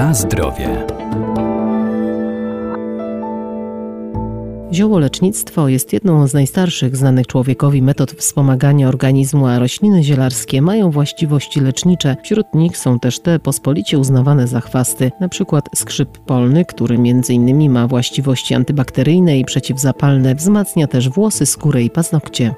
Na 0.00 0.14
zdrowie. 0.14 0.86
Ziołolecznictwo 4.72 5.68
jest 5.68 5.92
jedną 5.92 6.28
z 6.28 6.34
najstarszych 6.34 6.96
znanych 6.96 7.26
człowiekowi 7.26 7.82
metod 7.82 8.12
wspomagania 8.12 8.88
organizmu, 8.88 9.46
a 9.46 9.58
rośliny 9.58 10.02
zielarskie 10.02 10.62
mają 10.62 10.90
właściwości 10.90 11.60
lecznicze. 11.60 12.16
Wśród 12.22 12.46
nich 12.54 12.78
są 12.78 12.98
też 12.98 13.20
te 13.20 13.38
pospolicie 13.38 13.98
uznawane 13.98 14.46
za 14.46 14.60
chwasty, 14.60 15.10
np. 15.20 15.60
skrzyp 15.74 16.18
polny, 16.18 16.64
który 16.64 16.94
m.in. 16.94 17.70
ma 17.70 17.86
właściwości 17.86 18.54
antybakteryjne 18.54 19.38
i 19.38 19.44
przeciwzapalne, 19.44 20.34
wzmacnia 20.34 20.86
też 20.86 21.08
włosy, 21.08 21.46
skórę 21.46 21.82
i 21.82 21.90
paznokcie. 21.90 22.54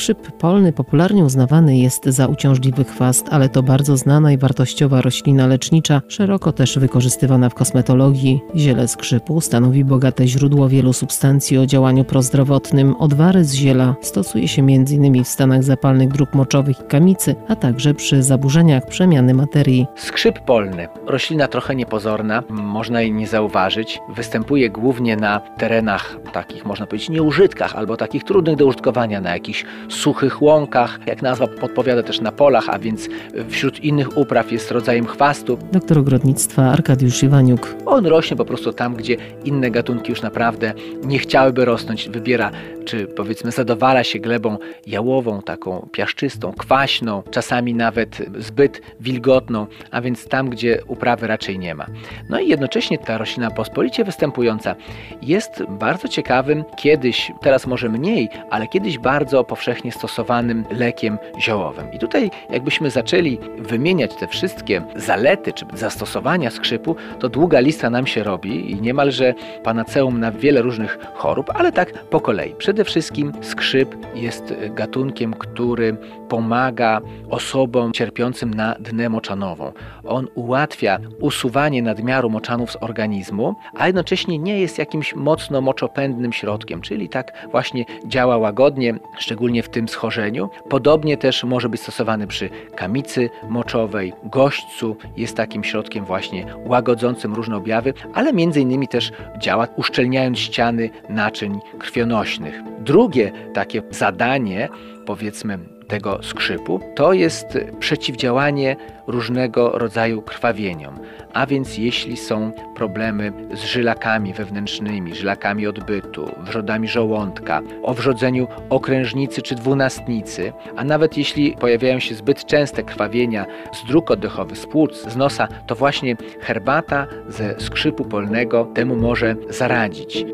Skrzyp 0.00 0.32
polny 0.32 0.72
popularnie 0.72 1.24
uznawany 1.24 1.78
jest 1.78 2.04
za 2.04 2.26
uciążliwy 2.26 2.84
chwast, 2.84 3.26
ale 3.30 3.48
to 3.48 3.62
bardzo 3.62 3.96
znana 3.96 4.32
i 4.32 4.38
wartościowa 4.38 5.00
roślina 5.00 5.46
lecznicza, 5.46 6.02
szeroko 6.08 6.52
też 6.52 6.78
wykorzystywana 6.78 7.48
w 7.48 7.54
kosmetologii. 7.54 8.40
Ziele 8.56 8.88
skrzypu 8.88 9.40
stanowi 9.40 9.84
bogate 9.84 10.26
źródło 10.26 10.68
wielu 10.68 10.92
substancji 10.92 11.58
o 11.58 11.66
działaniu 11.66 12.04
prozdrowotnym. 12.04 12.96
Odwary 12.96 13.44
z 13.44 13.54
ziela 13.54 13.94
stosuje 14.00 14.48
się 14.48 14.62
m.in. 14.62 15.24
w 15.24 15.28
stanach 15.28 15.62
zapalnych 15.62 16.08
dróg 16.08 16.34
moczowych 16.34 16.80
i 16.80 16.84
kamicy, 16.84 17.34
a 17.48 17.56
także 17.56 17.94
przy 17.94 18.22
zaburzeniach 18.22 18.86
przemiany 18.86 19.34
materii. 19.34 19.86
Skrzyp 19.96 20.40
polny, 20.40 20.88
roślina 21.06 21.48
trochę 21.48 21.74
niepozorna, 21.74 22.42
można 22.50 23.00
jej 23.00 23.12
nie 23.12 23.26
zauważyć. 23.26 24.00
Występuje 24.08 24.70
głównie 24.70 25.16
na 25.16 25.40
terenach 25.40 26.16
takich, 26.32 26.64
można 26.66 26.86
powiedzieć, 26.86 27.08
nieużytkach 27.08 27.76
albo 27.76 27.96
takich 27.96 28.24
trudnych 28.24 28.56
do 28.56 28.66
użytkowania, 28.66 29.20
na 29.20 29.30
jakichś 29.30 29.64
suchych 29.90 30.42
łąkach, 30.42 30.98
jak 31.06 31.22
nazwa 31.22 31.46
podpowiada 31.46 32.02
też 32.02 32.20
na 32.20 32.32
polach, 32.32 32.68
a 32.68 32.78
więc 32.78 33.08
wśród 33.48 33.80
innych 33.80 34.16
upraw 34.16 34.52
jest 34.52 34.70
rodzajem 34.70 35.06
chwastu. 35.06 35.58
Doktor 35.72 35.98
ogrodnictwa 35.98 36.62
Arkadiusz 36.62 37.22
Iwaniuk. 37.22 37.74
On 37.86 38.06
rośnie 38.06 38.36
po 38.36 38.44
prostu 38.44 38.72
tam, 38.72 38.94
gdzie 38.94 39.16
inne 39.44 39.70
gatunki 39.70 40.10
już 40.10 40.22
naprawdę 40.22 40.72
nie 41.04 41.18
chciałyby 41.18 41.64
rosnąć. 41.64 42.08
Wybiera, 42.08 42.50
czy 42.84 43.06
powiedzmy 43.06 43.50
zadowala 43.50 44.04
się 44.04 44.18
glebą 44.18 44.58
jałową, 44.86 45.42
taką 45.42 45.88
piaszczystą, 45.92 46.52
kwaśną, 46.52 47.22
czasami 47.30 47.74
nawet 47.74 48.22
zbyt 48.38 48.80
wilgotną, 49.00 49.66
a 49.90 50.00
więc 50.00 50.28
tam, 50.28 50.50
gdzie 50.50 50.78
uprawy 50.86 51.26
raczej 51.26 51.58
nie 51.58 51.74
ma. 51.74 51.86
No 52.28 52.40
i 52.40 52.48
jednocześnie 52.48 52.98
ta 52.98 53.18
roślina 53.18 53.50
pospolicie 53.50 54.04
występująca 54.04 54.74
jest 55.22 55.62
bardzo 55.68 56.08
ciekawym, 56.08 56.64
kiedyś, 56.76 57.32
teraz 57.42 57.66
może 57.66 57.88
mniej, 57.88 58.28
ale 58.50 58.68
kiedyś 58.68 58.98
bardzo 58.98 59.44
powszechnie 59.44 59.79
stosowanym 59.90 60.64
lekiem 60.70 61.18
ziołowym. 61.38 61.92
I 61.92 61.98
tutaj 61.98 62.30
jakbyśmy 62.50 62.90
zaczęli 62.90 63.38
wymieniać 63.58 64.14
te 64.14 64.26
wszystkie 64.26 64.82
zalety 64.96 65.52
czy 65.52 65.66
zastosowania 65.74 66.50
skrzypu, 66.50 66.96
to 67.18 67.28
długa 67.28 67.60
lista 67.60 67.90
nam 67.90 68.06
się 68.06 68.22
robi 68.22 68.70
i 68.70 68.80
niemalże 68.80 69.34
panaceum 69.62 70.20
na 70.20 70.32
wiele 70.32 70.62
różnych 70.62 70.98
chorób, 71.14 71.50
ale 71.54 71.72
tak 71.72 71.92
po 71.92 72.20
kolei. 72.20 72.54
Przede 72.54 72.84
wszystkim 72.84 73.32
skrzyp 73.40 73.96
jest 74.14 74.54
gatunkiem, 74.70 75.34
który 75.34 75.96
pomaga 76.28 77.00
osobom 77.30 77.92
cierpiącym 77.92 78.54
na 78.54 78.74
dnę 78.74 79.08
moczanową. 79.08 79.72
On 80.04 80.28
ułatwia 80.34 80.98
usuwanie 81.20 81.82
nadmiaru 81.82 82.30
moczanów 82.30 82.70
z 82.72 82.76
organizmu, 82.80 83.54
a 83.74 83.86
jednocześnie 83.86 84.38
nie 84.38 84.60
jest 84.60 84.78
jakimś 84.78 85.14
mocno 85.14 85.60
moczopędnym 85.60 86.32
środkiem, 86.32 86.80
czyli 86.80 87.08
tak 87.08 87.32
właśnie 87.50 87.84
działa 88.06 88.38
łagodnie, 88.38 88.94
szczególnie 89.18 89.62
w 89.62 89.68
tym 89.70 89.88
schorzeniu. 89.88 90.50
Podobnie 90.68 91.16
też 91.16 91.44
może 91.44 91.68
być 91.68 91.80
stosowany 91.80 92.26
przy 92.26 92.50
kamicy 92.76 93.30
moczowej, 93.48 94.12
gośćcu 94.24 94.96
jest 95.16 95.36
takim 95.36 95.64
środkiem 95.64 96.04
właśnie 96.04 96.46
łagodzącym 96.66 97.34
różne 97.34 97.56
objawy, 97.56 97.94
ale 98.14 98.32
między 98.32 98.60
innymi 98.60 98.88
też 98.88 99.12
działa 99.38 99.68
uszczelniając 99.76 100.38
ściany 100.38 100.90
naczyń 101.08 101.60
krwionośnych. 101.78 102.60
Drugie 102.78 103.32
takie 103.54 103.82
zadanie, 103.90 104.68
powiedzmy 105.06 105.58
tego 105.90 106.22
skrzypu, 106.22 106.80
to 106.94 107.12
jest 107.12 107.58
przeciwdziałanie 107.78 108.76
różnego 109.06 109.70
rodzaju 109.78 110.22
krwawieniom. 110.22 110.98
A 111.32 111.46
więc 111.46 111.78
jeśli 111.78 112.16
są 112.16 112.52
problemy 112.74 113.32
z 113.54 113.64
żylakami 113.64 114.34
wewnętrznymi, 114.34 115.14
żylakami 115.14 115.66
odbytu, 115.66 116.30
wrzodami 116.38 116.88
żołądka, 116.88 117.60
o 117.82 117.94
wrzodzeniu 117.94 118.46
okrężnicy 118.70 119.42
czy 119.42 119.54
dwunastnicy, 119.54 120.52
a 120.76 120.84
nawet 120.84 121.16
jeśli 121.16 121.56
pojawiają 121.56 121.98
się 121.98 122.14
zbyt 122.14 122.46
częste 122.46 122.82
krwawienia 122.82 123.46
z 123.72 123.88
dróg 123.88 124.10
oddechowych, 124.10 124.58
z 124.58 124.66
płuc, 124.66 125.08
z 125.08 125.16
nosa, 125.16 125.48
to 125.66 125.74
właśnie 125.74 126.16
herbata 126.40 127.06
ze 127.28 127.60
skrzypu 127.60 128.04
polnego 128.04 128.64
temu 128.64 128.96
może 128.96 129.36
zaradzić. 129.48 130.24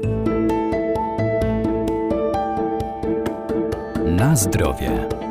Na 4.06 4.36
zdrowie. 4.36 5.25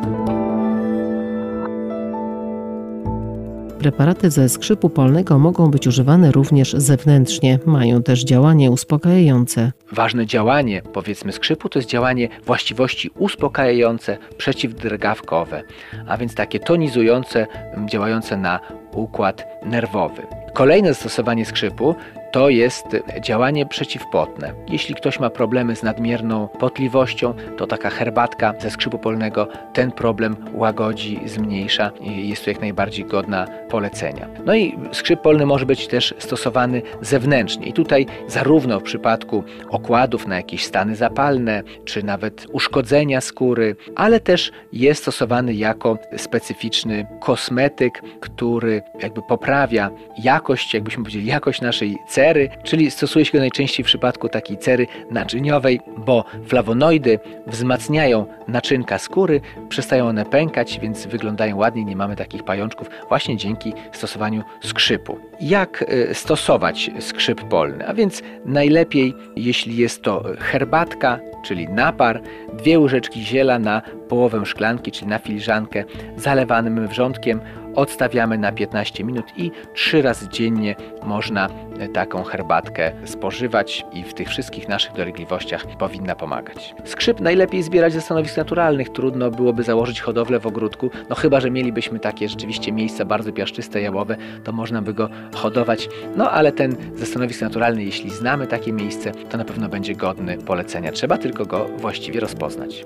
Preparaty 3.86 4.30
ze 4.30 4.50
skrzypu 4.50 4.90
polnego 4.90 5.40
mogą 5.40 5.72
być 5.72 5.88
używane 5.88 6.32
również 6.32 6.74
zewnętrznie. 6.74 7.60
Mają 7.66 8.04
też 8.04 8.24
działanie 8.24 8.72
uspokajające. 8.72 9.72
Ważne 9.92 10.26
działanie, 10.26 10.82
powiedzmy, 10.94 11.32
skrzypu 11.32 11.70
to 11.70 11.80
jest 11.80 11.90
działanie 11.90 12.30
właściwości 12.46 13.10
uspokajające, 13.16 14.18
przeciwdrgawkowe, 14.38 15.64
a 16.08 16.18
więc 16.18 16.36
takie 16.36 16.60
tonizujące, 16.60 17.48
działające 17.90 18.38
na 18.38 18.60
układ 18.94 19.48
nerwowy. 19.66 20.22
Kolejne 20.54 20.88
zastosowanie 20.94 21.46
skrzypu 21.46 21.96
to 22.32 22.50
jest 22.50 22.86
działanie 23.22 23.66
przeciwpotne. 23.66 24.54
Jeśli 24.68 24.96
ktoś 24.96 25.20
ma 25.20 25.30
problemy 25.30 25.76
z 25.76 25.84
nadmierną 25.84 26.48
potliwością, 26.48 27.34
to 27.58 27.68
taka 27.68 27.90
herbatka 27.90 28.54
ze 28.60 28.72
skrzypu 28.72 28.98
polnego 28.98 29.48
ten 29.74 29.92
problem 29.92 30.36
łagodzi, 30.54 31.20
zmniejsza 31.26 31.92
i 32.02 32.30
jest 32.30 32.46
to 32.46 32.50
jak 32.52 32.62
najbardziej 32.62 33.06
godna 33.06 33.48
polecenia. 33.70 34.28
No 34.46 34.56
i 34.56 34.78
skrzyp 34.92 35.22
polny 35.22 35.46
może 35.46 35.66
być 35.66 35.88
też 35.88 36.14
stosowany 36.18 36.82
zewnętrznie. 37.02 37.68
I 37.68 37.74
tutaj 37.74 38.06
zarówno 38.28 38.80
w 38.80 38.84
przypadku 38.84 39.44
okładów 39.70 40.28
na 40.28 40.36
jakieś 40.36 40.66
stany 40.66 40.96
zapalne, 40.96 41.64
czy 41.86 42.04
nawet 42.04 42.48
uszkodzenia 42.52 43.22
skóry, 43.22 43.76
ale 43.96 44.20
też 44.20 44.52
jest 44.74 45.02
stosowany 45.02 45.54
jako 45.54 45.98
specyficzny 46.18 47.08
kosmetyk, 47.20 48.02
który 48.20 48.82
jakby 49.00 49.22
poprawia 49.22 49.92
jakość, 50.24 50.74
jakbyśmy 50.74 51.04
powiedzieli, 51.04 51.26
jakość 51.26 51.62
naszej 51.62 51.98
cery, 52.16 52.50
czyli 52.64 52.92
stosuje 52.92 53.26
się 53.26 53.32
go 53.32 53.40
najczęściej 53.40 53.84
w 53.84 53.88
przypadku 53.88 54.30
takiej 54.30 54.58
cery 54.58 54.88
naczyniowej, 55.12 55.80
bo 55.98 56.26
flawonoidy 56.48 57.20
wzmacniają 57.48 58.26
naczynka 58.48 58.98
skóry, 58.98 59.42
przestają 59.70 60.08
one 60.08 60.26
pękać, 60.26 60.80
więc 60.80 61.06
wyglądają 61.06 61.58
ładnie, 61.58 61.86
nie 61.86 61.96
mamy 61.96 62.16
takich 62.16 62.44
pajączków 62.44 62.90
właśnie 63.10 63.38
dzięki 63.38 63.74
stosowaniu 63.92 64.44
skrzypu. 64.64 65.20
Jak 65.42 65.82
y, 65.82 66.14
stosować 66.14 66.92
skrzyp 67.00 67.44
polny? 67.44 67.88
A 67.88 67.94
więc 67.94 68.22
najlepiej, 68.46 69.14
jeśli 69.36 69.78
jest 69.78 70.02
to 70.02 70.24
herbatka, 70.40 71.20
czyli 71.46 71.68
napar, 71.68 72.22
dwie 72.54 72.80
łyżeczki 72.80 73.22
ziela 73.22 73.60
na 73.60 73.82
połowę 74.10 74.46
szklanki, 74.46 74.92
czyli 74.92 75.08
na 75.08 75.20
filiżankę, 75.20 75.84
zalewanym 76.18 76.88
wrzątkiem, 76.88 77.40
odstawiamy 77.76 78.38
na 78.38 78.52
15 78.52 79.04
minut 79.04 79.26
i 79.38 79.52
trzy 79.74 80.02
razy 80.02 80.30
dziennie 80.30 80.76
można 81.04 81.50
taką 81.94 82.24
herbatkę 82.24 82.92
spożywać 83.06 83.86
i 83.94 84.04
w 84.04 84.14
tych 84.14 84.30
wszystkich 84.30 84.68
naszych 84.68 84.94
dolegliwościach 84.94 85.66
powinna 85.80 86.16
pomagać. 86.16 86.76
Skrzyp 86.86 87.20
najlepiej 87.20 87.64
zbierać 87.64 87.94
ze 87.94 88.02
stanowisk 88.02 88.38
naturalnych, 88.38 88.90
trudno 88.90 89.32
byłoby 89.32 89.64
założyć 89.64 90.02
hodowlę 90.02 90.40
w 90.40 90.48
ogródku, 90.48 90.90
no 91.10 91.16
chyba, 91.16 91.40
że 91.40 91.52
mielibyśmy 91.52 92.00
takie 92.00 92.30
rzeczywiście 92.30 92.72
miejsca 92.72 93.06
bardzo 93.06 93.32
piaszczyste, 93.32 93.82
jałowe, 93.82 94.18
to 94.44 94.52
można 94.52 94.82
by 94.82 94.94
go 94.94 95.10
hodować, 95.36 95.90
no 96.16 96.32
ale 96.32 96.52
ten 96.52 96.76
ze 96.96 97.06
stanowisk 97.06 97.42
naturalnych, 97.42 97.86
jeśli 97.86 98.10
znamy 98.10 98.48
takie 98.48 98.74
miejsce, 98.74 99.12
to 99.12 99.38
na 99.38 99.46
pewno 99.46 99.70
będzie 99.70 99.96
godny 99.96 100.38
polecenia. 100.38 100.92
Trzeba 100.92 101.18
tylko 101.18 101.46
go 101.46 101.66
właściwie 101.78 102.20
rozpoznać. 102.20 102.86